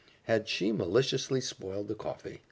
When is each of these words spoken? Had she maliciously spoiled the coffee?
Had 0.23 0.49
she 0.49 0.71
maliciously 0.71 1.41
spoiled 1.41 1.87
the 1.87 1.93
coffee? 1.93 2.39